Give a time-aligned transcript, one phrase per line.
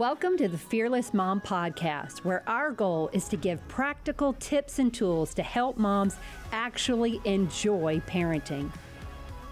[0.00, 4.94] Welcome to the Fearless Mom Podcast, where our goal is to give practical tips and
[4.94, 6.16] tools to help moms
[6.52, 8.70] actually enjoy parenting.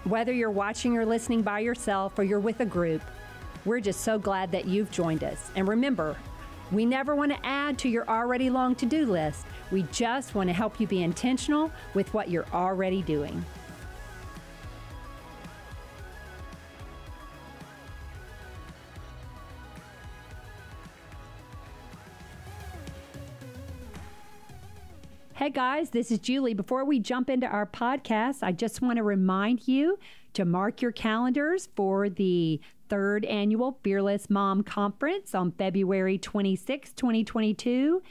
[0.04, 3.02] Whether you're watching or listening by yourself or you're with a group,
[3.66, 5.50] we're just so glad that you've joined us.
[5.54, 6.16] And remember,
[6.72, 9.44] we never want to add to your already long to do list.
[9.70, 13.44] We just want to help you be intentional with what you're already doing.
[25.48, 26.52] Hey guys, this is Julie.
[26.52, 29.98] Before we jump into our podcast, I just want to remind you
[30.34, 38.02] to mark your calendars for the third annual Fearless Mom Conference on February 26, 2022.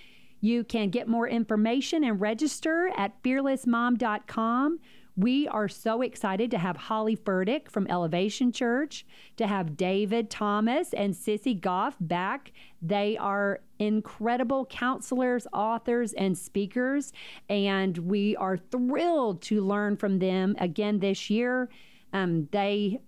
[0.41, 4.79] You can get more information and register at fearlessmom.com.
[5.17, 9.03] We are so excited to have Holly Furtick from Elevation Church,
[9.37, 12.51] to have David Thomas and Sissy Goff back.
[12.83, 17.13] They are incredible counselors, authors, and speakers,
[17.49, 21.67] and we are thrilled to learn from them again this year.
[22.13, 22.99] Um, they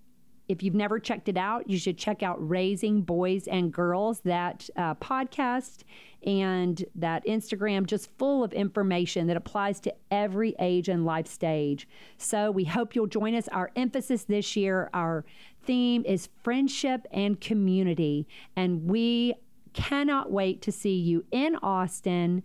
[0.50, 4.68] if you've never checked it out, you should check out Raising Boys and Girls, that
[4.76, 5.84] uh, podcast
[6.26, 11.86] and that Instagram, just full of information that applies to every age and life stage.
[12.18, 13.46] So we hope you'll join us.
[13.52, 15.24] Our emphasis this year, our
[15.62, 18.26] theme is friendship and community.
[18.56, 19.34] And we
[19.72, 22.42] cannot wait to see you in Austin.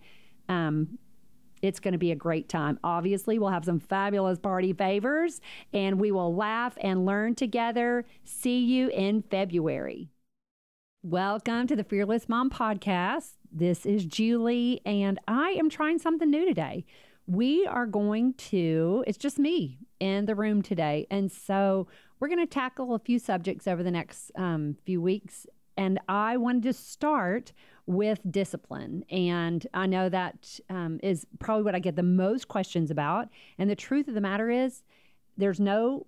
[0.47, 0.99] Um,
[1.65, 2.79] it's going to be a great time.
[2.83, 5.41] Obviously, we'll have some fabulous party favors
[5.73, 8.05] and we will laugh and learn together.
[8.23, 10.09] See you in February.
[11.01, 13.33] Welcome to the Fearless Mom Podcast.
[13.51, 16.85] This is Julie, and I am trying something new today.
[17.27, 21.07] We are going to, it's just me in the room today.
[21.09, 21.87] And so
[22.19, 25.45] we're going to tackle a few subjects over the next um, few weeks.
[25.77, 27.53] And I wanted to start
[27.87, 29.05] with discipline.
[29.09, 33.29] And I know that um, is probably what I get the most questions about.
[33.57, 34.83] And the truth of the matter is,
[35.37, 36.05] there's no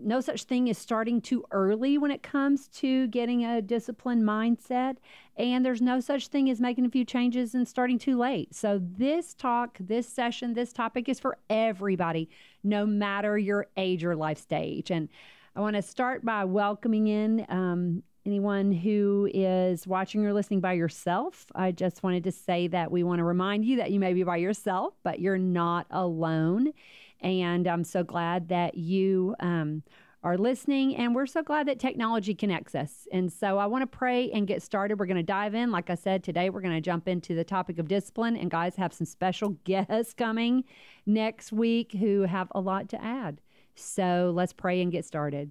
[0.00, 4.96] no such thing as starting too early when it comes to getting a disciplined mindset.
[5.36, 8.54] And there's no such thing as making a few changes and starting too late.
[8.54, 12.28] So, this talk, this session, this topic is for everybody,
[12.62, 14.90] no matter your age or life stage.
[14.90, 15.08] And
[15.54, 20.74] I want to start by welcoming in um, anyone who is watching or listening by
[20.74, 24.12] yourself, I just wanted to say that we want to remind you that you may
[24.12, 26.72] be by yourself, but you're not alone.
[27.20, 29.82] And I'm so glad that you um,
[30.22, 30.96] are listening.
[30.96, 33.08] And we're so glad that technology connects us.
[33.12, 34.98] And so I want to pray and get started.
[34.98, 35.70] We're going to dive in.
[35.70, 38.36] Like I said, today we're going to jump into the topic of discipline.
[38.36, 40.64] And guys have some special guests coming
[41.06, 43.40] next week who have a lot to add.
[43.74, 45.50] So let's pray and get started.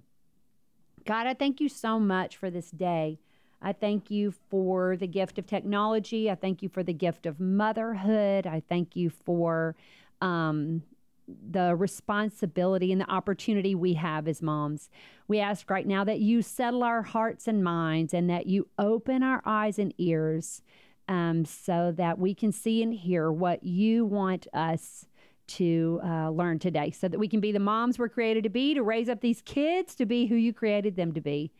[1.04, 3.18] God, I thank you so much for this day.
[3.60, 6.30] I thank you for the gift of technology.
[6.30, 8.46] I thank you for the gift of motherhood.
[8.46, 9.76] I thank you for
[10.20, 10.82] um,
[11.28, 14.90] the responsibility and the opportunity we have as moms.
[15.28, 19.22] We ask right now that you settle our hearts and minds and that you open
[19.22, 20.62] our eyes and ears
[21.08, 25.06] um, so that we can see and hear what you want us
[25.46, 28.74] to uh, learn today so that we can be the moms we're created to be,
[28.74, 31.52] to raise up these kids to be who you created them to be.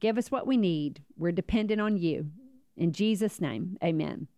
[0.00, 1.02] Give us what we need.
[1.16, 2.30] We're dependent on you.
[2.76, 4.28] In Jesus' name, amen.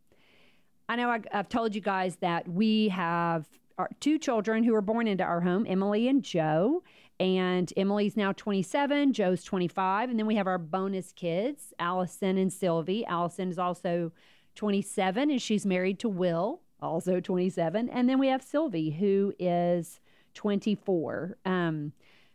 [0.89, 3.47] I know I, have told you guys that we have
[3.79, 6.83] our two children who were born into our home, Emily and Joe.
[7.21, 10.11] And Emily's now 27, Joe's 25.
[10.11, 13.07] And then we have our bonus kids, Allison and Sylvie.
[13.07, 14.13] Allison is also
[14.57, 17.89] 27 and she's married to Will also 27.
[17.89, 20.01] And then we have Sylvie, who is
[20.35, 21.37] 24.
[21.45, 21.93] Um,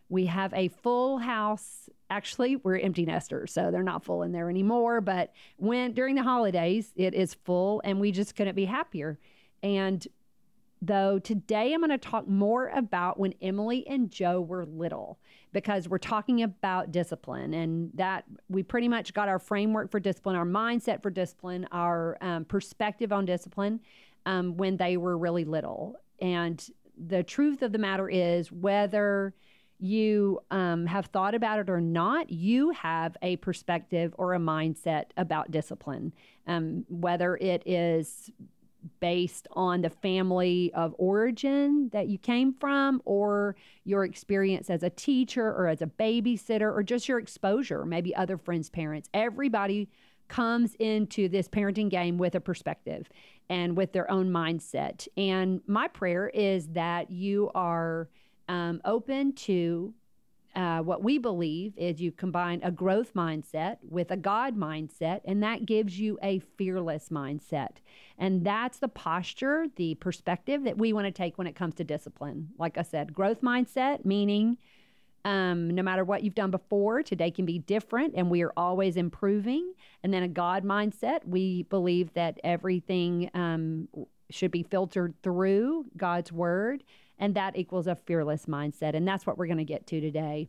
[0.09, 1.89] we have a full house.
[2.09, 5.01] Actually, we're empty nesters, so they're not full in there anymore.
[5.01, 9.19] But when during the holidays, it is full, and we just couldn't be happier.
[9.61, 10.05] And
[10.81, 15.19] though today I'm going to talk more about when Emily and Joe were little
[15.51, 20.35] because we're talking about discipline and that we pretty much got our framework for discipline,
[20.35, 23.81] our mindset for discipline, our um, perspective on discipline
[24.25, 25.95] um, when they were really little.
[26.19, 26.63] And
[26.97, 29.33] the truth of the matter is, whether
[29.79, 35.05] you um, have thought about it or not, you have a perspective or a mindset
[35.15, 36.13] about discipline.
[36.47, 38.29] Um, whether it is
[38.99, 44.89] based on the family of origin that you came from, or your experience as a
[44.89, 49.09] teacher or as a babysitter, or just your exposure, maybe other friends' parents.
[49.13, 49.89] Everybody
[50.29, 53.09] comes into this parenting game with a perspective
[53.49, 55.07] and with their own mindset.
[55.17, 58.07] And my prayer is that you are
[58.47, 59.93] um, open to
[60.55, 65.43] uh, what we believe is you combine a growth mindset with a God mindset, and
[65.43, 67.77] that gives you a fearless mindset.
[68.17, 71.83] And that's the posture, the perspective that we want to take when it comes to
[71.83, 72.49] discipline.
[72.57, 74.57] Like I said, growth mindset, meaning
[75.25, 78.95] um, no matter what you've done before, today can be different and we are always
[78.95, 79.73] improving.
[80.03, 83.87] And then a God mindset, we believe that everything um,
[84.29, 86.83] should be filtered through God's word
[87.19, 88.95] and that equals a fearless mindset.
[88.95, 90.47] And that's what we're going to get to today.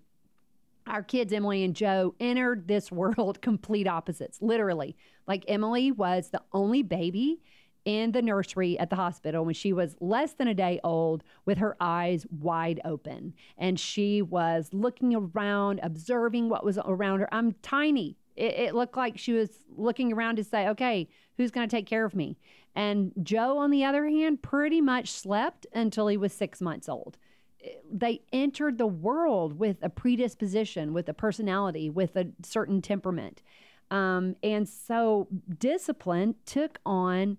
[0.87, 4.97] Our kids, Emily and Joe, entered this world complete opposites, literally.
[5.27, 7.41] Like Emily was the only baby
[7.85, 11.59] in the nursery at the hospital when she was less than a day old with
[11.59, 13.35] her eyes wide open.
[13.57, 17.29] And she was looking around, observing what was around her.
[17.33, 18.17] I'm tiny.
[18.37, 21.87] It, it looked like she was looking around to say, okay, who's going to take
[21.87, 22.39] care of me?
[22.75, 27.19] And Joe, on the other hand, pretty much slept until he was six months old.
[27.91, 33.43] They entered the world with a predisposition, with a personality, with a certain temperament.
[33.91, 35.29] Um, and so
[35.59, 37.39] discipline took on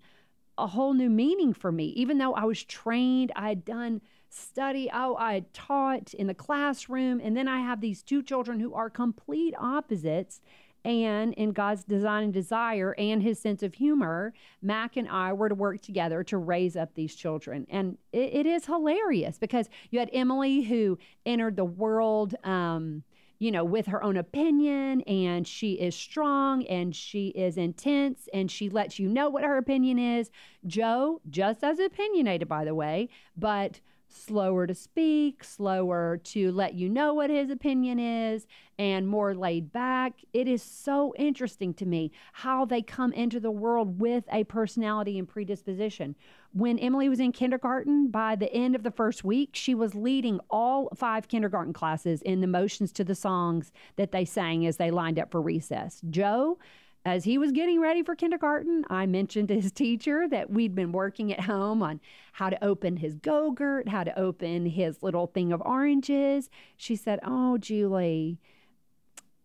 [0.58, 1.86] a whole new meaning for me.
[1.96, 6.34] Even though I was trained, I had done study, oh, I had taught in the
[6.34, 10.40] classroom, and then I have these two children who are complete opposites
[10.84, 15.48] and in God's design and desire and his sense of humor, Mac and I were
[15.48, 17.66] to work together to raise up these children.
[17.70, 22.34] And it, it is hilarious because you had Emily who entered the world.
[22.44, 23.04] Um,
[23.42, 28.48] you know, with her own opinion, and she is strong and she is intense and
[28.48, 30.30] she lets you know what her opinion is.
[30.64, 33.80] Joe, just as opinionated, by the way, but
[34.14, 38.46] slower to speak, slower to let you know what his opinion is,
[38.78, 40.14] and more laid back.
[40.32, 45.18] It is so interesting to me how they come into the world with a personality
[45.18, 46.16] and predisposition.
[46.52, 50.40] When Emily was in kindergarten, by the end of the first week, she was leading
[50.50, 54.90] all five kindergarten classes in the motions to the songs that they sang as they
[54.90, 56.02] lined up for recess.
[56.10, 56.58] Joe,
[57.04, 60.92] as he was getting ready for kindergarten, I mentioned to his teacher that we'd been
[60.92, 62.00] working at home on
[62.32, 66.48] how to open his Go-Gurt, how to open his little thing of oranges.
[66.76, 68.38] She said, Oh, Julie,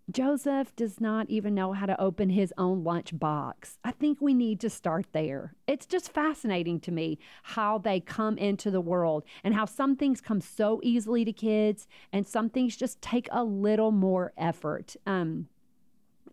[0.10, 3.78] Joseph does not even know how to open his own lunch box.
[3.84, 5.54] I think we need to start there.
[5.68, 10.22] It's just fascinating to me how they come into the world and how some things
[10.22, 14.96] come so easily to kids and some things just take a little more effort.
[15.06, 15.48] Um,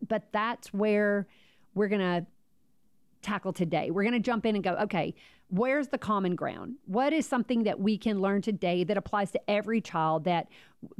[0.08, 1.26] but that's where
[1.74, 2.26] we're going to
[3.22, 3.90] tackle today.
[3.90, 5.14] We're going to jump in and go, okay,
[5.48, 6.76] where's the common ground?
[6.86, 10.48] What is something that we can learn today that applies to every child that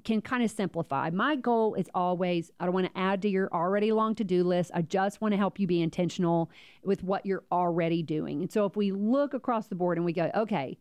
[0.05, 1.11] can kind of simplify?
[1.11, 4.45] My goal is always I don't want to add to your already long to do
[4.45, 4.71] list.
[4.75, 6.51] I just want to help you be intentional
[6.83, 8.41] with what you're already doing.
[8.41, 10.79] And so if we look across the board and we go, okay,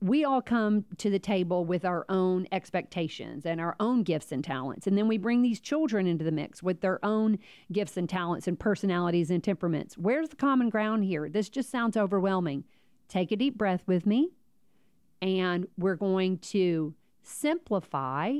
[0.00, 4.42] we all come to the table with our own expectations and our own gifts and
[4.42, 4.86] talents.
[4.86, 7.38] And then we bring these children into the mix with their own
[7.70, 9.98] gifts and talents and personalities and temperaments.
[9.98, 11.28] Where's the common ground here?
[11.28, 12.64] This just sounds overwhelming.
[13.08, 14.30] Take a deep breath with me,
[15.20, 18.36] and we're going to simplify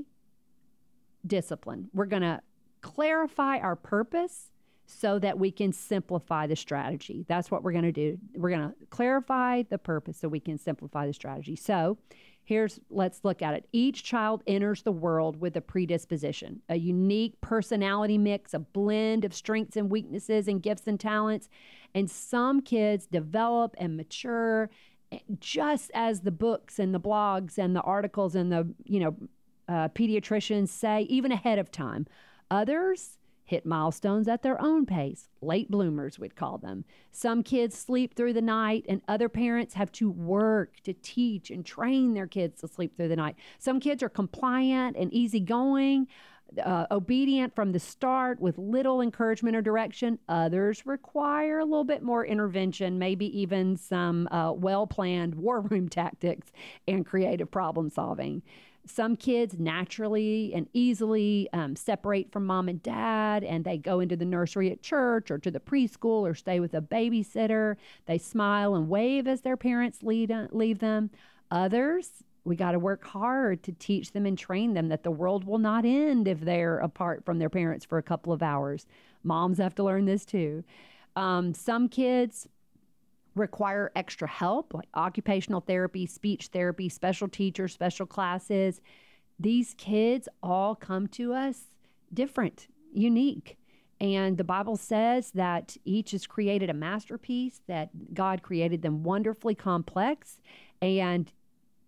[1.26, 1.90] discipline.
[1.92, 2.40] We're going to
[2.80, 4.50] clarify our purpose
[4.90, 7.24] so that we can simplify the strategy.
[7.28, 8.18] That's what we're going to do.
[8.34, 11.56] We're going to clarify the purpose so we can simplify the strategy.
[11.56, 11.98] So,
[12.44, 13.68] here's let's look at it.
[13.72, 19.32] Each child enters the world with a predisposition, a unique personality mix, a blend of
[19.32, 21.48] strengths and weaknesses and gifts and talents.
[21.94, 24.68] And some kids develop and mature
[25.12, 29.16] eh, just as the books and the blogs and the articles and the, you know,
[29.68, 32.06] uh, pediatricians say, even ahead of time.
[32.50, 33.18] Others,
[33.50, 35.28] hit milestones at their own pace.
[35.42, 36.84] Late bloomers, we'd call them.
[37.10, 41.66] Some kids sleep through the night, and other parents have to work to teach and
[41.66, 43.34] train their kids to sleep through the night.
[43.58, 46.06] Some kids are compliant and easygoing.
[46.64, 50.18] Uh, obedient from the start with little encouragement or direction.
[50.28, 55.88] Others require a little bit more intervention, maybe even some uh, well planned war room
[55.88, 56.52] tactics
[56.86, 58.42] and creative problem solving.
[58.86, 64.16] Some kids naturally and easily um, separate from mom and dad and they go into
[64.16, 67.76] the nursery at church or to the preschool or stay with a babysitter.
[68.06, 71.10] They smile and wave as their parents lead, uh, leave them.
[71.50, 75.44] Others, we got to work hard to teach them and train them that the world
[75.44, 78.86] will not end if they're apart from their parents for a couple of hours.
[79.22, 80.64] Moms have to learn this too.
[81.16, 82.48] Um, some kids,
[83.34, 88.80] require extra help, like occupational therapy, speech therapy, special teachers, special classes.
[89.38, 91.66] These kids all come to us
[92.12, 93.56] different, unique.
[94.00, 99.54] And the Bible says that each is created a masterpiece, that God created them wonderfully
[99.54, 100.40] complex.
[100.80, 101.30] And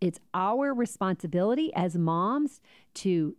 [0.00, 2.61] it's our responsibility as moms
[2.94, 3.34] to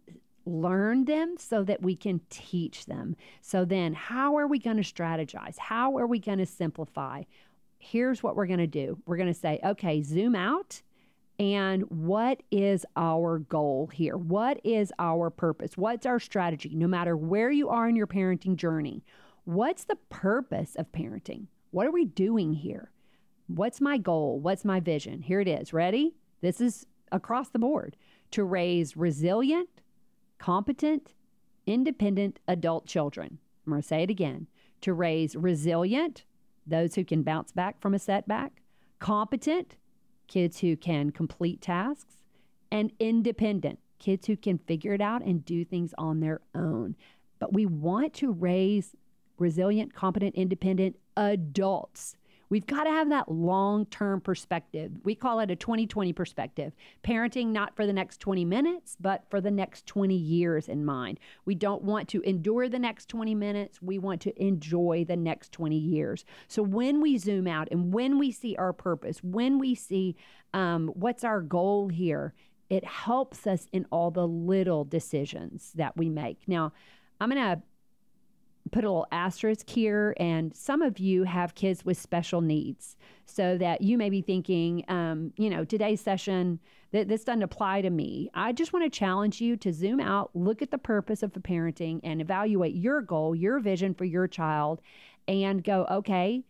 [0.45, 3.15] learn them so that we can teach them.
[3.41, 5.57] So then, how are we going to strategize?
[5.57, 7.23] How are we going to simplify?
[7.83, 10.81] Here's what we're going to do we're going to say, okay, zoom out.
[11.39, 14.15] And what is our goal here?
[14.15, 15.75] What is our purpose?
[15.75, 16.73] What's our strategy?
[16.75, 19.03] No matter where you are in your parenting journey,
[19.43, 21.47] what's the purpose of parenting?
[21.71, 22.91] What are we doing here?
[23.47, 24.39] What's my goal?
[24.39, 25.21] What's my vision?
[25.21, 25.73] Here it is.
[25.73, 26.15] Ready?
[26.41, 27.97] This is across the board
[28.31, 29.69] to raise resilient,
[30.37, 31.13] competent,
[31.65, 33.39] independent adult children.
[33.65, 34.47] I'm going to say it again
[34.81, 36.25] to raise resilient,
[36.65, 38.61] those who can bounce back from a setback,
[38.99, 39.75] competent,
[40.27, 42.17] kids who can complete tasks,
[42.71, 46.95] and independent, kids who can figure it out and do things on their own.
[47.39, 48.95] But we want to raise
[49.37, 52.15] resilient, competent, independent adults
[52.49, 54.91] We've got to have that long term perspective.
[55.03, 56.73] We call it a 2020 perspective.
[57.03, 61.19] Parenting not for the next 20 minutes, but for the next 20 years in mind.
[61.45, 63.81] We don't want to endure the next 20 minutes.
[63.81, 66.25] We want to enjoy the next 20 years.
[66.47, 70.15] So when we zoom out and when we see our purpose, when we see
[70.53, 72.33] um, what's our goal here,
[72.69, 76.39] it helps us in all the little decisions that we make.
[76.47, 76.73] Now,
[77.19, 77.61] I'm going to
[78.71, 83.57] put a little asterisk here, and some of you have kids with special needs, so
[83.57, 86.59] that you may be thinking, um, you know, today's session,
[86.91, 88.29] th- this doesn't apply to me.
[88.33, 91.39] I just want to challenge you to zoom out, look at the purpose of the
[91.39, 94.81] parenting, and evaluate your goal, your vision for your child,
[95.27, 96.43] and go, okay,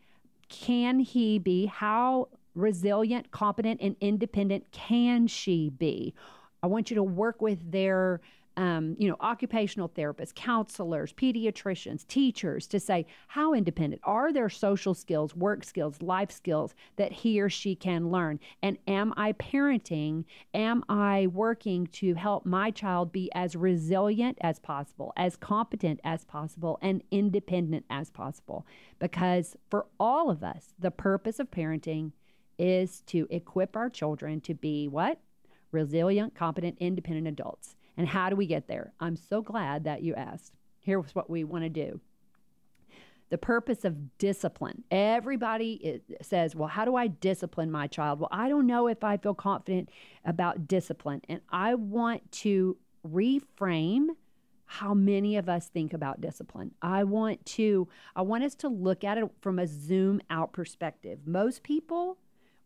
[0.50, 1.66] can he be?
[1.66, 6.14] How resilient, competent, and independent can she be?
[6.62, 8.22] I want you to work with their
[8.58, 14.94] um, you know, occupational therapists, counselors, pediatricians, teachers to say how independent are their social
[14.94, 18.40] skills, work skills, life skills that he or she can learn?
[18.62, 20.26] And am I parenting?
[20.54, 26.24] Am I working to help my child be as resilient as possible, as competent as
[26.26, 28.66] possible, and independent as possible?
[29.00, 32.12] Because for all of us, the purpose of parenting
[32.60, 35.20] is to equip our children to be what?
[35.72, 37.76] Resilient, competent, independent adults.
[37.98, 38.94] And how do we get there?
[39.00, 40.54] I'm so glad that you asked.
[40.80, 42.00] Here's what we want to do
[43.30, 44.84] the purpose of discipline.
[44.92, 48.20] Everybody says, Well, how do I discipline my child?
[48.20, 49.90] Well, I don't know if I feel confident
[50.24, 51.22] about discipline.
[51.28, 54.10] And I want to reframe
[54.66, 56.72] how many of us think about discipline.
[56.82, 61.22] I want to I want us to look at it from a zoom out perspective.
[61.26, 62.18] Most people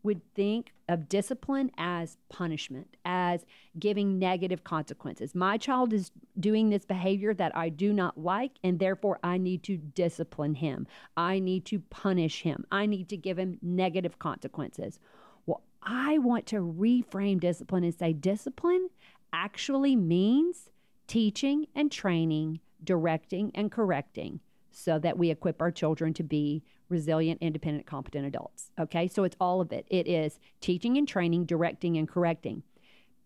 [0.02, 3.44] would think of discipline as punishment, as
[3.78, 5.34] giving negative consequences.
[5.34, 9.62] My child is doing this behavior that I do not like, and therefore I need
[9.64, 10.86] to discipline him.
[11.16, 12.64] I need to punish him.
[12.70, 14.98] I need to give him negative consequences.
[15.46, 18.88] Well, I want to reframe discipline and say discipline
[19.32, 20.70] actually means
[21.06, 24.40] teaching and training, directing and correcting
[24.70, 28.70] so that we equip our children to be resilient, independent, competent adults.
[28.78, 29.86] Okay, so it's all of it.
[29.88, 32.62] It is teaching and training, directing and correcting.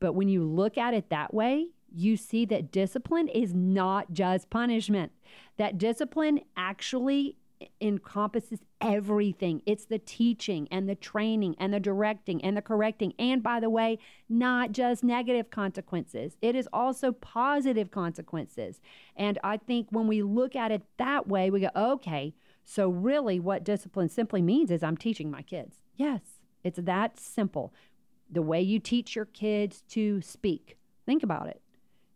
[0.01, 4.51] But when you look at it that way, you see that discipline is not just
[4.51, 5.13] punishment.
[5.59, 7.37] That discipline actually
[7.81, 9.63] encompasses everything.
[9.67, 13.13] It's the teaching and the training and the directing and the correcting.
[13.19, 18.81] And by the way, not just negative consequences, it is also positive consequences.
[19.17, 23.41] And I think when we look at it that way, we go, okay, so really
[23.41, 25.77] what discipline simply means is I'm teaching my kids.
[25.97, 26.21] Yes,
[26.65, 27.75] it's that simple.
[28.31, 31.61] The way you teach your kids to speak, think about it.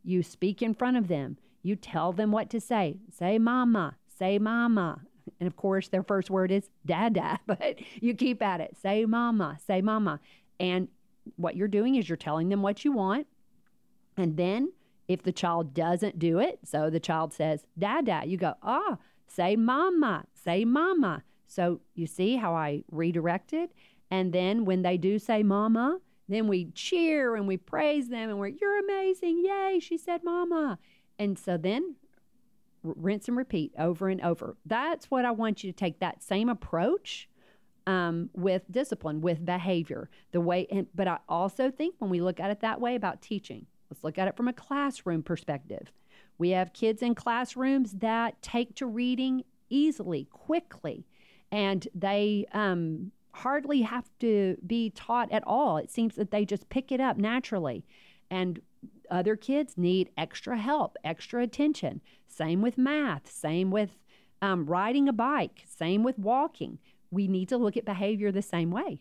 [0.02, 1.36] You speak in front of them.
[1.62, 2.98] You tell them what to say.
[3.10, 5.00] Say mama, say mama,
[5.40, 8.76] and of course, their first word is dada, but you keep at it.
[8.80, 10.20] Say mama, say mama.
[10.58, 10.88] And
[11.36, 13.26] what you're doing is you're telling them what you want.
[14.16, 14.72] And then
[15.08, 19.56] if the child doesn't do it, so the child says dada, you go, ah, say
[19.56, 21.22] mama, say mama.
[21.46, 23.70] So you see how I redirected?
[24.10, 28.38] And then when they do say mama, then we cheer and we praise them and
[28.38, 29.44] we're, you're amazing.
[29.44, 30.78] Yay, she said mama.
[31.18, 31.96] And so then
[32.82, 34.56] rinse and repeat over and over.
[34.64, 37.28] That's what I want you to take that same approach
[37.86, 40.10] um, with discipline, with behavior.
[40.32, 43.22] The way, and, but I also think when we look at it that way about
[43.22, 45.92] teaching, let's look at it from a classroom perspective.
[46.38, 51.06] We have kids in classrooms that take to reading easily, quickly,
[51.50, 55.76] and they um, hardly have to be taught at all.
[55.76, 57.84] It seems that they just pick it up naturally.
[58.30, 58.60] And
[59.10, 62.00] other kids need extra help, extra attention.
[62.26, 63.98] Same with math, same with
[64.42, 66.78] um, riding a bike, same with walking.
[67.10, 69.00] We need to look at behavior the same way.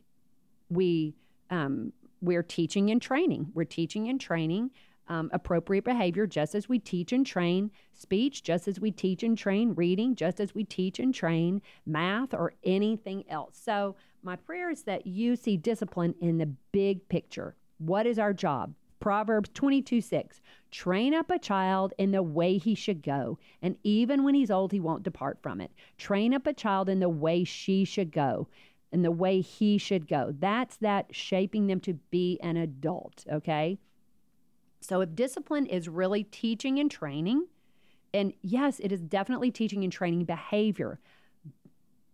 [0.69, 1.15] We
[1.49, 3.51] um, we're teaching and training.
[3.53, 4.71] We're teaching and training
[5.07, 9.37] um, appropriate behavior, just as we teach and train speech, just as we teach and
[9.37, 13.59] train reading, just as we teach and train math or anything else.
[13.61, 17.55] So, my prayer is that you see discipline in the big picture.
[17.77, 18.73] What is our job?
[18.99, 20.41] Proverbs 22 6.
[20.71, 24.71] Train up a child in the way he should go, and even when he's old,
[24.71, 25.71] he won't depart from it.
[25.97, 28.47] Train up a child in the way she should go,
[28.91, 30.33] and the way he should go.
[30.39, 33.77] That's that shaping them to be an adult, okay?
[34.85, 37.47] So if discipline is really teaching and training,
[38.13, 40.99] and yes, it is definitely teaching and training behavior.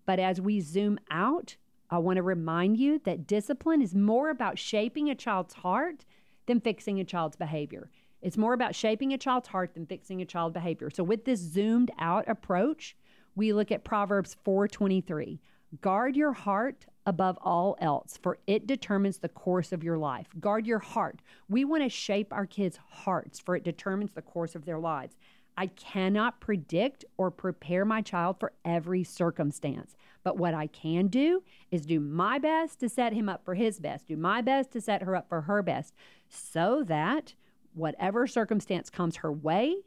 [0.06, 1.58] But as we zoom out,
[1.90, 6.06] I want to remind you that discipline is more about shaping a child's heart
[6.48, 7.92] than fixing a child's behavior.
[8.22, 10.90] It's more about shaping a child's heart than fixing a child's behavior.
[10.90, 12.96] So with this zoomed out approach,
[13.36, 15.40] we look at Proverbs 4:23.
[15.82, 20.28] Guard your heart above all else, for it determines the course of your life.
[20.40, 21.22] Guard your heart.
[21.50, 25.16] We want to shape our kids' hearts, for it determines the course of their lives.
[25.58, 29.96] I cannot predict or prepare my child for every circumstance.
[30.24, 33.80] But what I can do is do my best to set him up for his
[33.80, 35.94] best, do my best to set her up for her best,
[36.30, 37.34] so that
[37.74, 39.78] whatever circumstance comes her way,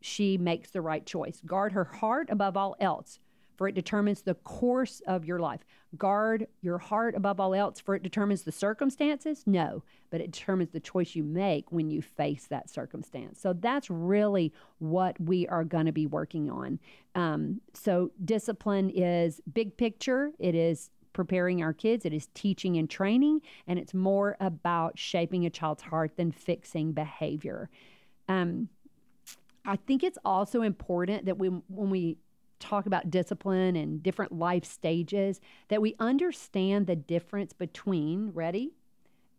[0.00, 1.42] she makes the right choice.
[1.44, 3.18] Guard her heart above all else
[3.60, 5.60] for it determines the course of your life.
[5.98, 9.42] Guard your heart above all else, for it determines the circumstances?
[9.44, 13.38] No, but it determines the choice you make when you face that circumstance.
[13.38, 16.78] So that's really what we are going to be working on.
[17.14, 22.88] Um, so discipline is big picture, it is preparing our kids, it is teaching and
[22.88, 27.68] training, and it's more about shaping a child's heart than fixing behavior.
[28.26, 28.70] Um,
[29.66, 32.16] I think it's also important that we, when we
[32.60, 38.74] talk about discipline and different life stages, that we understand the difference between, ready,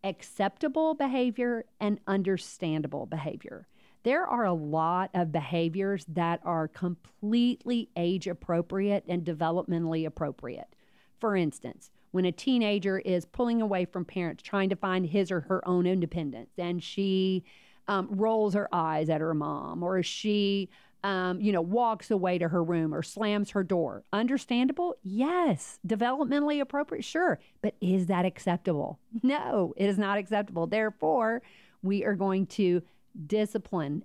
[0.04, 3.66] acceptable behavior and understandable behavior.
[4.02, 10.74] There are a lot of behaviors that are completely age appropriate and developmentally appropriate.
[11.20, 15.42] For instance, when a teenager is pulling away from parents, trying to find his or
[15.42, 17.44] her own independence, and she
[17.86, 20.68] um, rolls her eyes at her mom, or she
[21.04, 24.04] um, you know, walks away to her room or slams her door.
[24.12, 24.96] Understandable?
[25.02, 25.78] Yes.
[25.86, 27.04] Developmentally appropriate?
[27.04, 27.40] Sure.
[27.60, 28.98] But is that acceptable?
[29.24, 30.66] No, it is not acceptable.
[30.66, 31.42] Therefore,
[31.82, 32.82] we are going to
[33.26, 34.04] discipline,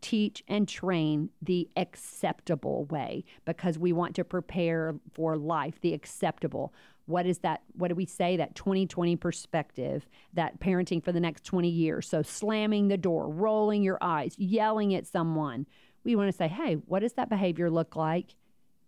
[0.00, 6.72] teach, and train the acceptable way because we want to prepare for life, the acceptable.
[7.06, 7.62] What is that?
[7.74, 8.36] What do we say?
[8.36, 12.08] That 2020 perspective, that parenting for the next 20 years.
[12.08, 15.66] So, slamming the door, rolling your eyes, yelling at someone
[16.08, 18.34] we want to say, hey, what does that behavior look like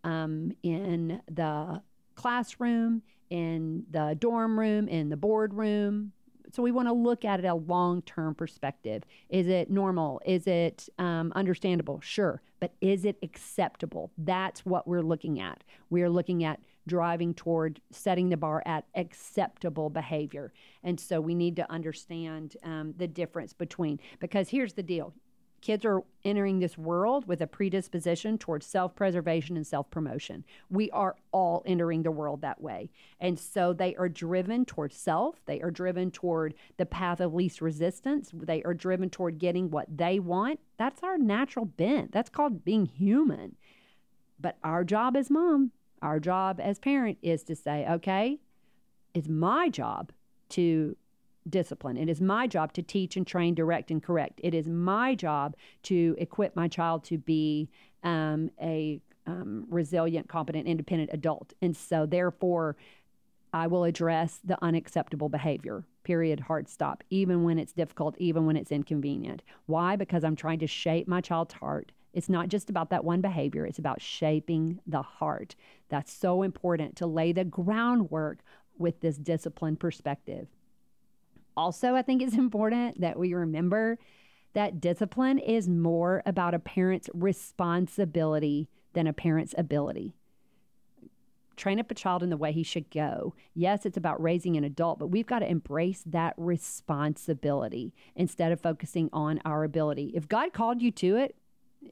[0.04, 1.82] um, in the
[2.14, 6.12] classroom, in the dorm room, in the boardroom?
[6.50, 9.02] So we want to look at it a long term perspective.
[9.28, 10.22] Is it normal?
[10.24, 12.00] Is it um, understandable?
[12.00, 12.40] Sure.
[12.58, 14.10] But is it acceptable?
[14.16, 15.62] That's what we're looking at.
[15.90, 20.54] We're looking at driving toward setting the bar at acceptable behavior.
[20.82, 25.12] And so we need to understand um, the difference between, because here's the deal
[25.60, 30.44] Kids are entering this world with a predisposition towards self preservation and self promotion.
[30.70, 32.90] We are all entering the world that way.
[33.20, 35.44] And so they are driven toward self.
[35.44, 38.30] They are driven toward the path of least resistance.
[38.32, 40.60] They are driven toward getting what they want.
[40.78, 42.12] That's our natural bent.
[42.12, 43.56] That's called being human.
[44.40, 48.38] But our job as mom, our job as parent is to say, okay,
[49.12, 50.12] it's my job
[50.50, 50.96] to
[51.48, 51.96] discipline.
[51.96, 54.40] It is my job to teach and train, direct and correct.
[54.42, 57.68] It is my job to equip my child to be
[58.02, 61.52] um, a um, resilient, competent, independent adult.
[61.62, 62.76] And so, therefore,
[63.52, 65.84] I will address the unacceptable behavior.
[66.04, 66.40] Period.
[66.40, 67.04] Hard stop.
[67.10, 69.42] Even when it's difficult, even when it's inconvenient.
[69.66, 69.96] Why?
[69.96, 71.92] Because I'm trying to shape my child's heart.
[72.12, 75.54] It's not just about that one behavior, it's about shaping the heart.
[75.88, 78.40] That's so important to lay the groundwork
[78.78, 80.48] with this discipline perspective.
[81.56, 83.98] Also, I think it's important that we remember
[84.52, 90.14] that discipline is more about a parent's responsibility than a parent's ability.
[91.56, 93.34] Train up a child in the way he should go.
[93.54, 98.60] Yes, it's about raising an adult, but we've got to embrace that responsibility instead of
[98.60, 100.12] focusing on our ability.
[100.14, 101.36] If God called you to it,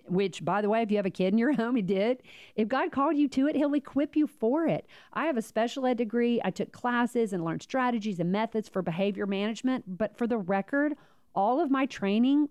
[0.06, 2.22] which by the way if you have a kid in your home he did.
[2.56, 4.86] If god called you to it he'll equip you for it.
[5.12, 6.40] I have a special ed degree.
[6.44, 9.98] I took classes and learned strategies and methods for behavior management.
[9.98, 10.94] But for the record
[11.34, 12.48] all of my training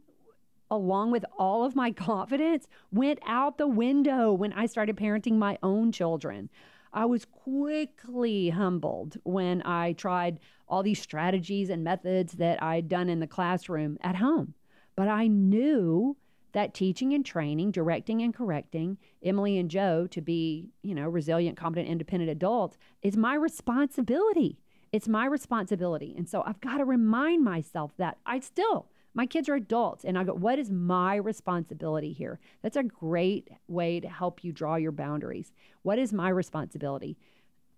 [0.70, 5.58] along with all of my confidence went out the window when i started parenting my
[5.64, 6.50] own children.
[6.94, 13.10] I was quickly humbled when i tried all these strategies and methods that i'd done
[13.10, 14.54] in the classroom at home.
[14.96, 16.18] But I knew
[16.58, 21.56] that teaching and training, directing and correcting Emily and Joe to be, you know, resilient,
[21.56, 24.58] competent, independent adults is my responsibility.
[24.92, 26.16] It's my responsibility.
[26.18, 30.04] And so I've got to remind myself that I still, my kids are adults.
[30.04, 32.40] And I go, what is my responsibility here?
[32.64, 35.52] That's a great way to help you draw your boundaries.
[35.84, 37.20] What is my responsibility?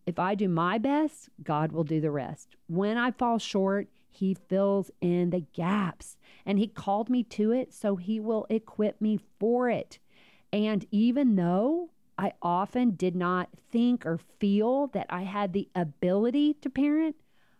[0.05, 2.55] If I do my best, God will do the rest.
[2.67, 7.73] When I fall short, He fills in the gaps and He called me to it,
[7.73, 9.99] so He will equip me for it.
[10.51, 16.55] And even though I often did not think or feel that I had the ability
[16.55, 17.15] to parent,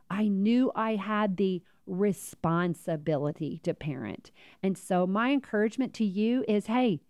[0.09, 4.31] I knew I had the responsibility to parent.
[4.61, 7.01] And so, my encouragement to you is hey,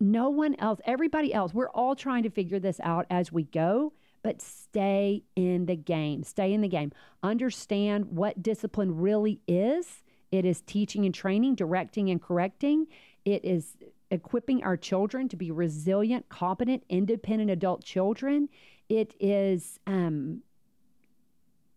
[0.00, 3.92] no one else, everybody else, we're all trying to figure this out as we go
[4.24, 6.24] but stay in the game.
[6.24, 6.90] Stay in the game.
[7.22, 10.02] Understand what discipline really is.
[10.32, 12.86] It is teaching and training, directing and correcting.
[13.26, 13.76] It is
[14.10, 18.48] equipping our children to be resilient, competent, independent adult children.
[18.88, 20.40] It is, um,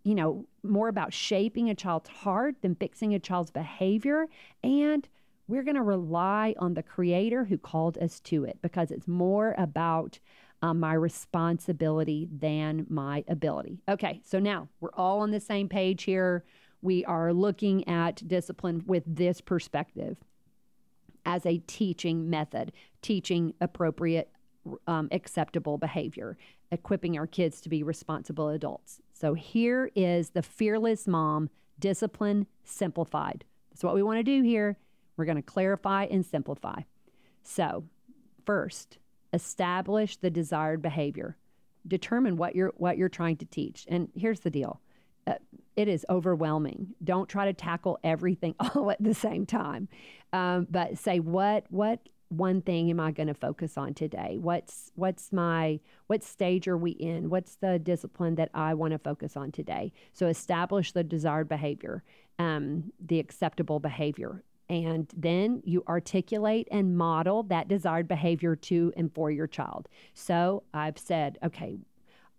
[0.04, 4.28] you know, more about shaping a child's heart than fixing a child's behavior.
[4.64, 5.08] And
[5.50, 9.54] we're going to rely on the creator who called us to it because it's more
[9.58, 10.20] about
[10.62, 13.80] um, my responsibility than my ability.
[13.88, 16.44] Okay, so now we're all on the same page here.
[16.82, 20.18] We are looking at discipline with this perspective
[21.26, 24.32] as a teaching method, teaching appropriate,
[24.88, 26.38] um, acceptable behavior,
[26.72, 29.02] equipping our kids to be responsible adults.
[29.14, 33.44] So here is the fearless mom discipline simplified.
[33.70, 34.78] That's what we want to do here.
[35.16, 36.82] We're going to clarify and simplify.
[37.44, 37.86] So,
[38.46, 38.98] first,
[39.34, 41.38] establish the desired behavior.
[41.88, 43.86] Determine what you're what you're trying to teach.
[43.88, 44.82] And here's the deal.
[45.26, 45.36] Uh,
[45.76, 46.96] it is overwhelming.
[47.04, 49.88] Don't try to tackle everything all at the same time.
[50.34, 54.38] Um, but say what what one thing am i going to focus on today?
[54.40, 57.30] What's what's my what stage are we in?
[57.30, 59.94] What's the discipline that i want to focus on today?
[60.14, 62.04] So establish the desired behavior
[62.40, 69.14] um, the acceptable behavior and then you articulate and model that desired behavior to and
[69.14, 69.88] for your child.
[70.14, 71.78] So I've said, okay,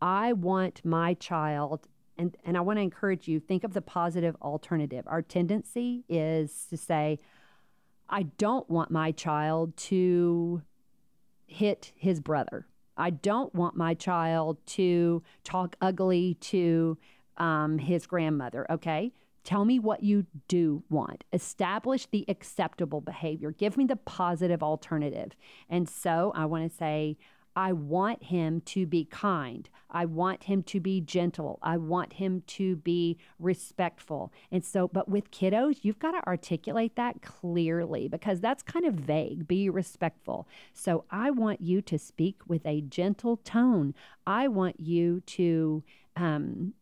[0.01, 4.37] I want my child, and, and I want to encourage you, think of the positive
[4.43, 5.05] alternative.
[5.07, 7.19] Our tendency is to say,
[8.09, 10.63] I don't want my child to
[11.47, 12.67] hit his brother.
[12.97, 16.99] I don't want my child to talk ugly to
[17.37, 18.67] um, his grandmother.
[18.71, 19.13] Okay.
[19.49, 21.25] Tell me what you do want.
[21.33, 23.51] Establish the acceptable behavior.
[23.51, 25.33] Give me the positive alternative.
[25.71, 27.17] And so I want to say,
[27.57, 29.67] I want him to be kind.
[29.91, 31.59] I want him to be gentle.
[31.63, 34.35] I want him to be respectful.
[34.53, 38.97] And so, but with kiddos, you've got to articulate that clearly because that's kind of
[38.97, 39.49] vague.
[39.49, 40.47] Be respectful.
[40.75, 43.95] So I want you to speak with a gentle tone.
[44.27, 45.83] I want you to
[46.17, 46.75] um,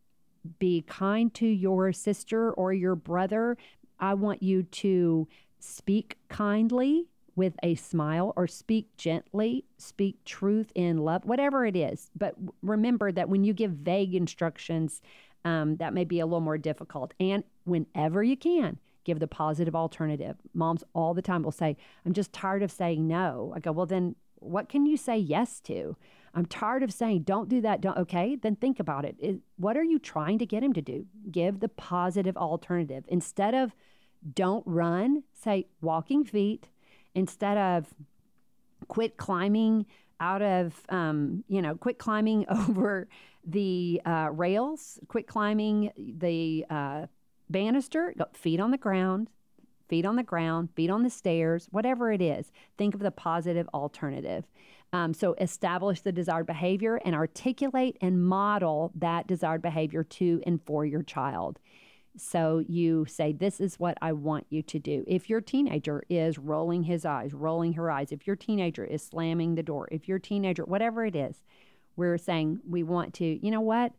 [0.58, 3.56] be kind to your sister or your brother.
[3.98, 5.28] I want you to
[5.58, 12.10] speak kindly with a smile or speak gently, speak truth in love, whatever it is.
[12.16, 15.02] But remember that when you give vague instructions,
[15.44, 17.12] um, that may be a little more difficult.
[17.20, 20.36] And whenever you can, give the positive alternative.
[20.54, 23.52] Moms all the time will say, I'm just tired of saying no.
[23.54, 25.96] I go, well, then what can you say yes to?
[26.36, 27.80] I'm tired of saying, don't do that.
[27.80, 29.40] Don't, okay, then think about it.
[29.56, 31.06] What are you trying to get him to do?
[31.30, 33.04] Give the positive alternative.
[33.08, 33.74] Instead of
[34.34, 36.68] don't run, say walking feet.
[37.14, 37.94] Instead of
[38.86, 39.86] quit climbing
[40.20, 43.08] out of, um, you know, quit climbing over
[43.42, 47.06] the uh, rails, quit climbing the uh,
[47.48, 49.30] banister, feet on the ground,
[49.88, 52.52] feet on the ground, feet on the stairs, whatever it is.
[52.76, 54.44] Think of the positive alternative.
[54.92, 60.60] Um, so establish the desired behavior and articulate and model that desired behavior to and
[60.64, 61.58] for your child.
[62.16, 65.04] So you say, This is what I want you to do.
[65.06, 69.54] If your teenager is rolling his eyes, rolling her eyes, if your teenager is slamming
[69.54, 71.42] the door, if your teenager, whatever it is,
[71.96, 73.92] we're saying we want to, you know what?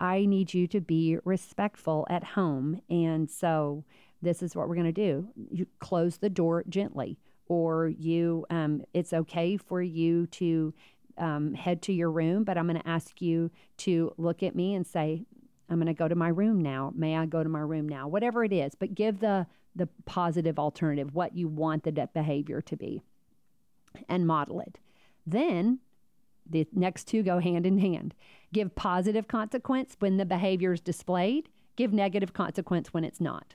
[0.00, 2.80] I need you to be respectful at home.
[2.88, 3.84] And so
[4.22, 5.28] this is what we're going to do.
[5.50, 7.18] You close the door gently
[7.50, 10.72] or you um, it's okay for you to
[11.18, 14.74] um, head to your room but i'm going to ask you to look at me
[14.74, 15.24] and say
[15.68, 16.92] i'm going to go to my room now.
[16.94, 18.08] May i go to my room now?
[18.08, 22.76] Whatever it is but give the the positive alternative what you want the behavior to
[22.76, 23.02] be
[24.08, 24.78] and model it.
[25.26, 25.80] Then
[26.48, 28.14] the next two go hand in hand.
[28.52, 31.48] Give positive consequence when the behavior is displayed.
[31.76, 33.54] Give negative consequence when it's not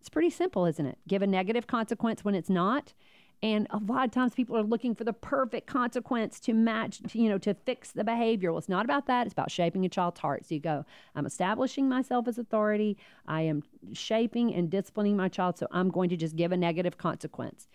[0.00, 0.98] It's pretty simple, isn't it?
[1.06, 2.94] Give a negative consequence when it's not.
[3.40, 7.28] And a lot of times people are looking for the perfect consequence to match, you
[7.28, 8.50] know, to fix the behavior.
[8.50, 9.26] Well, it's not about that.
[9.26, 10.44] It's about shaping a child's heart.
[10.44, 10.84] So you go,
[11.14, 12.96] I'm establishing myself as authority.
[13.26, 15.56] I am shaping and disciplining my child.
[15.56, 17.68] So I'm going to just give a negative consequence.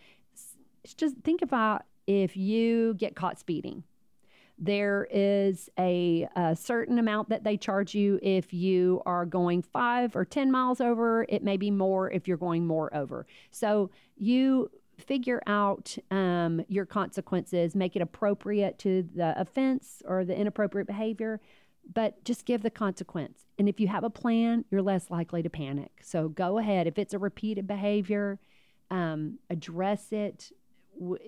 [0.83, 3.83] It's just think about if you get caught speeding
[4.57, 10.15] there is a, a, certain amount that they charge you if you are going five
[10.15, 11.25] or 10 miles over.
[11.27, 13.25] It may be more if you're going more over.
[13.51, 20.35] So you figure out um, your consequences, make it appropriate to the offense or the
[20.35, 21.41] inappropriate behavior,
[21.91, 23.45] but just give the consequence.
[23.57, 25.91] And if you have a plan, you're less likely to panic.
[26.01, 26.87] So go ahead.
[26.87, 28.39] If it's a repeated behavior,
[28.91, 30.51] um, address it,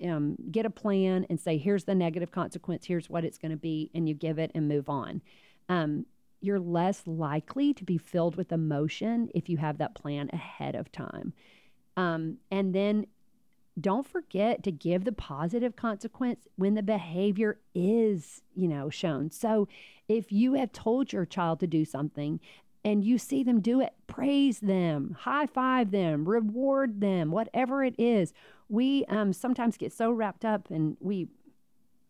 [0.04, 3.56] um, get a plan and say, here's the negative consequence, here's what it's going to
[3.56, 5.22] be, and you give it and move on.
[5.68, 6.06] Um,
[6.40, 10.92] you're less likely to be filled with emotion if you have that plan ahead of
[10.92, 11.32] time.
[11.96, 13.06] Um, and then
[13.78, 19.30] don't forget to give the positive consequence when the behavior is, you know, shown.
[19.30, 19.68] So
[20.08, 22.40] if you have told your child to do something
[22.84, 27.94] and you see them do it, praise them, high five them, reward them, whatever it
[27.98, 28.32] is.
[28.68, 31.28] We um, sometimes get so wrapped up and we,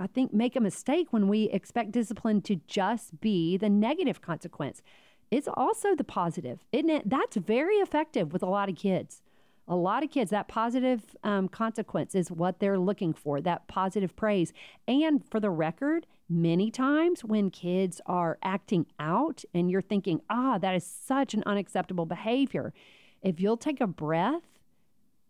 [0.00, 4.82] I think, make a mistake when we expect discipline to just be the negative consequence.
[5.30, 7.08] It's also the positive, isn't it?
[7.08, 9.22] That's very effective with a lot of kids
[9.68, 14.14] a lot of kids, that positive um, consequence is what they're looking for, that positive
[14.14, 14.52] praise.
[14.86, 20.58] And for the record, many times when kids are acting out and you're thinking, ah,
[20.58, 22.72] that is such an unacceptable behavior,
[23.22, 24.60] if you'll take a breath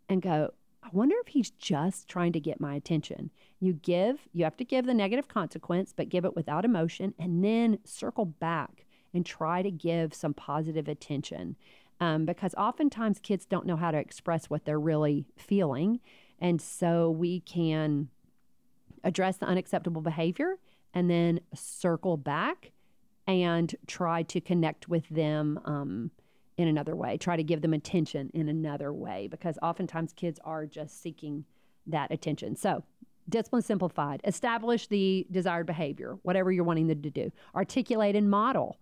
[0.08, 0.52] and go,
[0.86, 3.30] I wonder if he's just trying to get my attention.
[3.58, 7.42] You give, you have to give the negative consequence, but give it without emotion and
[7.44, 11.56] then circle back and try to give some positive attention
[11.98, 15.98] um, because oftentimes kids don't know how to express what they're really feeling.
[16.38, 18.08] And so we can
[19.02, 20.56] address the unacceptable behavior
[20.94, 22.70] and then circle back
[23.26, 26.12] and try to connect with them um,
[26.56, 30.66] in another way, try to give them attention in another way, because oftentimes kids are
[30.66, 31.44] just seeking
[31.86, 32.56] that attention.
[32.56, 32.82] So,
[33.28, 38.78] discipline simplified, establish the desired behavior, whatever you're wanting them to do, articulate and model,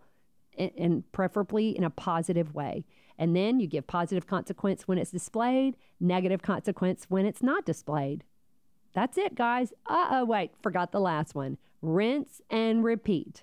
[0.57, 2.85] and preferably in a positive way.
[3.19, 8.25] And then you give positive consequence when it's displayed, negative consequence when it's not displayed.
[8.93, 9.73] That's it, guys.
[9.87, 11.59] Uh oh, wait, forgot the last one.
[11.83, 13.43] Rinse and repeat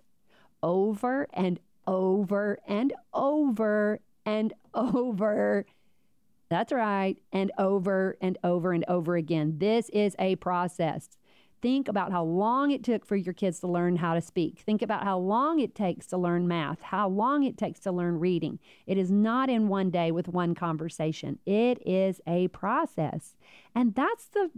[0.63, 5.65] over and over and over and over.
[6.49, 7.15] That's right.
[7.31, 9.55] And over and over and over again.
[9.57, 11.17] This is a process.
[11.61, 14.59] Think about how long it took for your kids to learn how to speak.
[14.59, 18.19] Think about how long it takes to learn math, how long it takes to learn
[18.19, 18.57] reading.
[18.87, 23.35] It is not in one day with one conversation, it is a process.
[23.75, 24.49] And that's the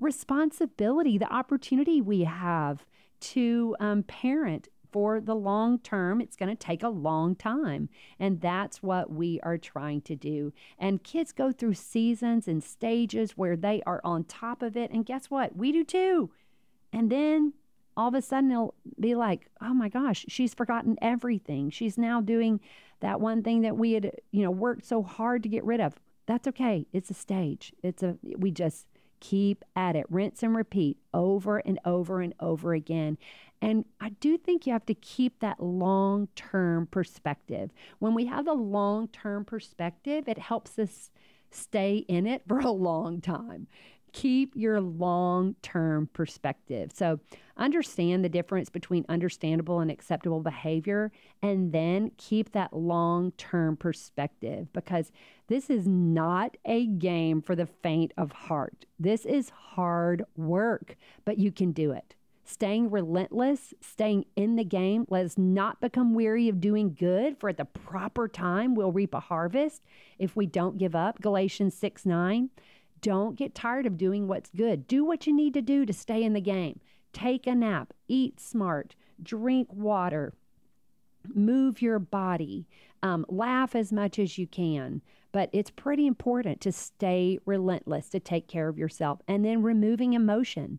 [0.00, 2.84] responsibility, the opportunity we have
[3.20, 6.20] to um, parent for the long term.
[6.20, 7.88] It's going to take a long time.
[8.18, 10.52] And that's what we are trying to do.
[10.78, 14.90] And kids go through seasons and stages where they are on top of it.
[14.90, 15.56] And guess what?
[15.56, 16.30] We do too.
[16.92, 17.54] And then
[17.96, 21.70] all of a sudden they'll be like, oh my gosh, she's forgotten everything.
[21.70, 22.60] She's now doing
[23.00, 26.00] that one thing that we had, you know, worked so hard to get rid of.
[26.26, 26.86] That's okay.
[26.92, 27.72] It's a stage.
[27.82, 28.86] It's a, we just
[29.20, 33.18] keep at it, rinse and repeat over and over and over again.
[33.60, 37.70] And I do think you have to keep that long term perspective.
[37.98, 41.10] When we have the long term perspective, it helps us
[41.50, 43.66] stay in it for a long time
[44.12, 46.90] keep your long term perspective.
[46.94, 47.20] So,
[47.56, 54.72] understand the difference between understandable and acceptable behavior, and then keep that long term perspective
[54.72, 55.12] because
[55.48, 58.86] this is not a game for the faint of heart.
[58.98, 62.14] This is hard work, but you can do it.
[62.48, 67.50] Staying relentless, staying in the game, let us not become weary of doing good, for
[67.50, 69.82] at the proper time we'll reap a harvest
[70.18, 71.20] if we don't give up.
[71.20, 72.48] Galatians 6 9.
[73.02, 74.88] Don't get tired of doing what's good.
[74.88, 76.80] Do what you need to do to stay in the game.
[77.12, 80.32] Take a nap, eat smart, drink water,
[81.34, 82.66] move your body,
[83.02, 85.02] um, laugh as much as you can.
[85.32, 90.14] But it's pretty important to stay relentless, to take care of yourself, and then removing
[90.14, 90.78] emotion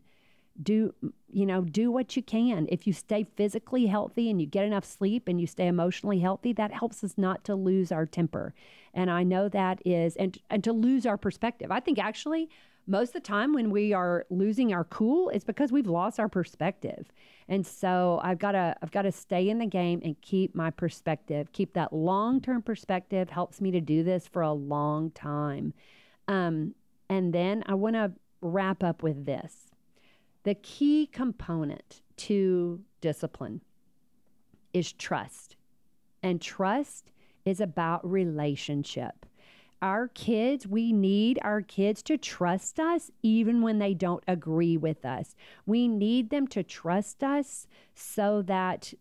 [0.61, 0.93] do
[1.31, 4.85] you know do what you can if you stay physically healthy and you get enough
[4.85, 8.53] sleep and you stay emotionally healthy that helps us not to lose our temper
[8.93, 12.49] and i know that is and and to lose our perspective i think actually
[12.89, 16.27] most of the time when we are losing our cool, it's because we've lost our
[16.27, 17.11] perspective.
[17.47, 20.71] And so I've got to I've got to stay in the game and keep my
[20.71, 21.51] perspective.
[21.51, 25.73] Keep that long-term perspective helps me to do this for a long time.
[26.27, 26.73] Um,
[27.09, 29.68] and then I want to wrap up with this.
[30.49, 33.61] The key component to discipline
[34.73, 35.57] is trust.
[36.23, 37.11] And trust
[37.45, 39.27] is about relationship
[39.81, 45.05] our kids, we need our kids to trust us even when they don't agree with
[45.05, 45.35] us.
[45.65, 48.93] We need them to trust us so that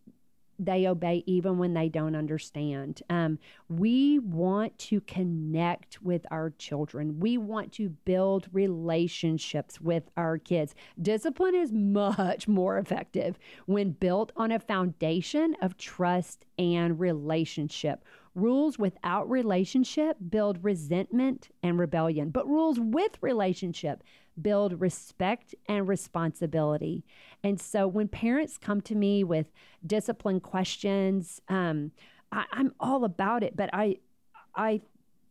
[0.59, 3.03] they obey even when they don't understand.
[3.09, 7.21] Um, we want to connect with our children.
[7.21, 10.75] We want to build relationships with our kids.
[11.01, 18.05] Discipline is much more effective when built on a foundation of trust and relationship.
[18.35, 24.03] Rules without relationship build resentment and rebellion, but rules with relationship
[24.41, 27.05] build respect and responsibility.
[27.43, 29.47] And so when parents come to me with
[29.85, 31.91] discipline questions, um,
[32.31, 33.57] I, I'm all about it.
[33.57, 33.97] But I,
[34.55, 34.81] I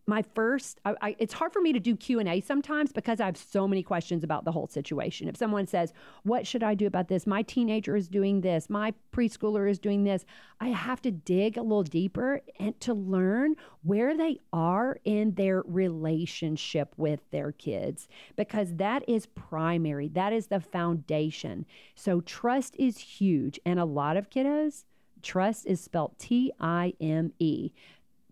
[0.08, 3.38] my first I, I, it's hard for me to do q&a sometimes because i have
[3.38, 5.28] so many questions about the whole situation.
[5.28, 5.94] If someone says
[6.24, 7.28] what should i do about this?
[7.28, 8.70] My teenager is doing this.
[8.70, 10.26] My preschooler is doing this.
[10.60, 15.62] I have to dig a little deeper and to learn where they are in their
[15.68, 20.08] relationship with their kids because that is primary.
[20.08, 21.66] That is the foundation.
[21.96, 23.60] So trust is huge.
[23.66, 24.86] And a lot of kiddos
[25.22, 27.72] trust is spelled t-i-m-e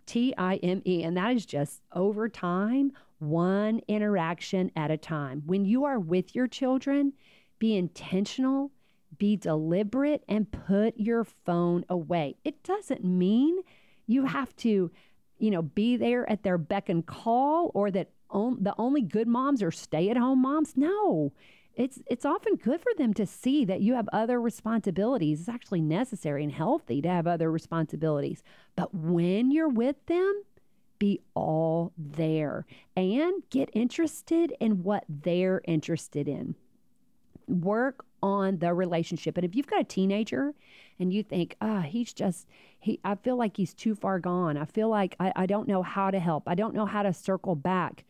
[0.06, 1.04] T I M E.
[1.04, 5.44] And that is just over time, one interaction at a time.
[5.46, 7.14] When you are with your children,
[7.60, 8.72] be intentional,
[9.18, 12.36] be deliberate, and put your phone away.
[12.44, 13.60] It doesn't mean
[14.08, 14.92] you have to,
[15.38, 19.28] you know, be there at their beck and call or that on, the only good
[19.28, 20.76] moms are stay at home moms.
[20.76, 21.32] No,
[21.76, 25.42] it's it's often good for them to see that you have other responsibilities.
[25.42, 28.44] It's actually necessary and healthy to have other responsibilities.
[28.76, 30.44] But when you're with them,
[31.00, 36.56] be all there and get interested in what they're interested in.
[37.48, 39.38] Work on the relationship.
[39.38, 40.54] And if you've got a teenager
[41.00, 42.48] and you think, ah, oh, he's just,
[42.80, 44.58] he, I feel like he's too far gone.
[44.58, 46.44] I feel like I, I don't know how to help.
[46.48, 48.06] I don't know how to circle back.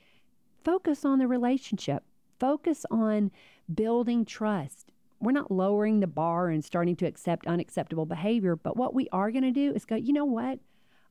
[0.64, 2.04] Focus on the relationship.
[2.40, 3.32] Focus on
[3.74, 4.92] building trust.
[5.20, 9.32] We're not lowering the bar and starting to accept unacceptable behavior, but what we are
[9.32, 10.60] going to do is go, you know what?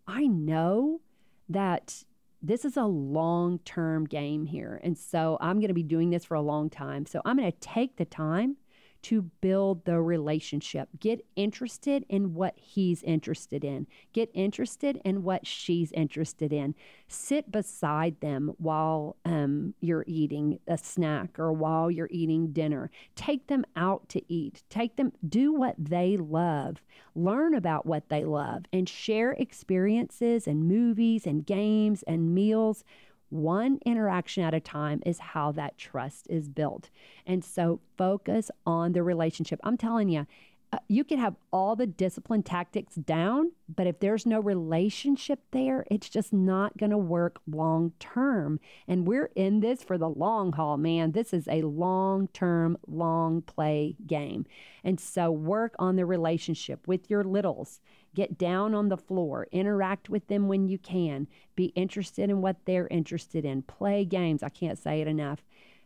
[0.07, 1.01] I know
[1.49, 2.05] that
[2.43, 4.79] this is a long term game here.
[4.85, 7.07] And so I'm going to be doing this for a long time.
[7.07, 8.57] So I'm going to take the time
[9.05, 10.89] to build the relationship.
[10.99, 13.87] Get interested in what he's interested in.
[14.15, 16.75] Get interested in what she's interested in.
[17.07, 22.91] Sit beside them while um, you're eating a snack or while you're eating dinner.
[23.15, 24.63] Take them out to eat.
[24.71, 26.81] Take them, do what they love.
[27.15, 32.85] Learn about what they love and share experiences and movies and games and meals
[33.31, 36.91] one interaction at a time is how that trust is built.
[37.27, 39.61] And so focus on the relationship.
[39.65, 40.27] I'm telling you,
[40.75, 45.87] uh, you can have all the discipline tactics down, but if there's no relationship there,
[45.89, 48.59] it's just not going to work long term.
[48.89, 51.13] And we're in this for the long haul, man.
[51.13, 54.47] This is a long term, long play game.
[54.83, 57.81] And so work on the relationship with your littles.
[58.15, 62.57] Get down on the floor, interact with them when you can, be interested in what
[62.65, 64.43] they're interested in, play games.
[64.43, 65.43] I can't say it enough.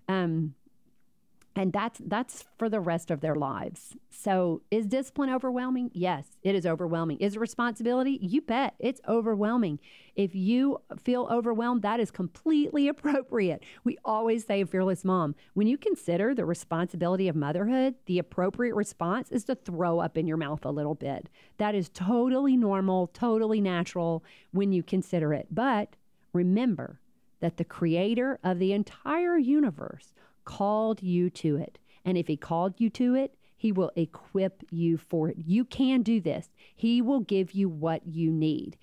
[0.08, 0.54] Um,
[1.58, 3.96] and that's that's for the rest of their lives.
[4.10, 5.90] So, is discipline overwhelming?
[5.92, 7.18] Yes, it is overwhelming.
[7.18, 8.16] Is it responsibility?
[8.22, 9.80] You bet, it's overwhelming.
[10.14, 13.64] If you feel overwhelmed, that is completely appropriate.
[13.82, 19.32] We always say, fearless mom, when you consider the responsibility of motherhood, the appropriate response
[19.32, 21.28] is to throw up in your mouth a little bit.
[21.56, 25.48] That is totally normal, totally natural when you consider it.
[25.50, 25.96] But
[26.32, 27.00] remember
[27.40, 30.14] that the creator of the entire universe
[30.48, 31.78] called you to it.
[32.06, 35.36] And if He called you to it, He will equip you for it.
[35.36, 36.48] You can do this.
[36.74, 38.78] He will give you what you need.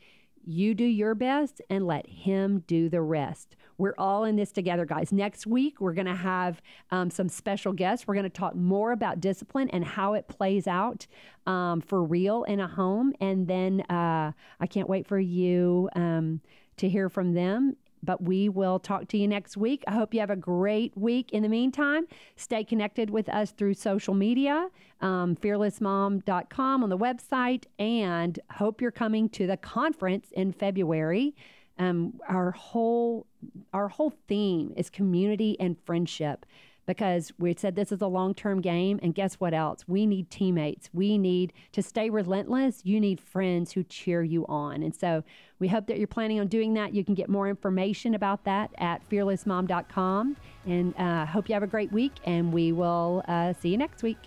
[0.45, 3.55] You do your best and let Him do the rest.
[3.79, 5.11] We're all in this together, guys.
[5.11, 6.61] Next week, we're going to have
[6.91, 8.07] um, some special guests.
[8.07, 11.07] We're going to talk more about discipline and how it plays out
[11.47, 13.11] um, for real in a home.
[13.19, 16.41] And then uh, I can't wait for you um,
[16.77, 19.83] to hear from them but we will talk to you next week.
[19.87, 21.31] I hope you have a great week.
[21.31, 24.69] In the meantime, stay connected with us through social media,
[25.01, 31.35] um, fearlessmom.com on the website, and hope you're coming to the conference in February.
[31.77, 33.27] Um, our whole
[33.73, 36.45] our whole theme is community and friendship
[36.85, 38.99] because we said this is a long term game.
[39.01, 39.85] And guess what else?
[39.87, 40.89] We need teammates.
[40.93, 42.81] We need to stay relentless.
[42.83, 44.83] You need friends who cheer you on.
[44.83, 45.23] And so
[45.59, 46.93] we hope that you're planning on doing that.
[46.93, 50.37] You can get more information about that at fearlessmom.com.
[50.65, 52.13] And uh, hope you have a great week.
[52.25, 54.17] And we will uh, see you next week.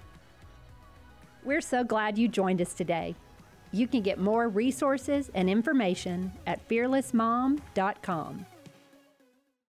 [1.45, 3.15] We're so glad you joined us today.
[3.71, 8.47] You can get more resources and information at fearlessmom.com.